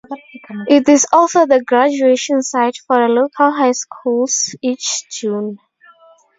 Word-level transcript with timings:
It 0.67 0.89
is 0.89 1.05
also 1.13 1.45
the 1.45 1.61
graduation 1.63 2.41
site 2.41 2.75
for 2.87 2.95
the 2.95 3.07
local 3.13 3.51
high 3.51 3.73
schools 3.73 4.55
each 4.59 5.07
June. 5.11 5.59